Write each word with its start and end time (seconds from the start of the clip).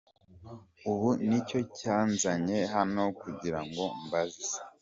Ubu 0.91 1.09
nicyo 1.27 1.59
cyanzanye 1.77 2.59
hano 2.73 3.03
kugirango 3.21 3.83
mbaze”’. 4.05 4.53